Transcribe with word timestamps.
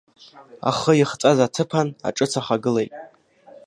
Ахы 0.69 0.91
ихҵәаз 1.01 1.39
аҭыԥан 1.45 1.87
аҿыц 2.07 2.33
ахагылеит. 2.39 2.91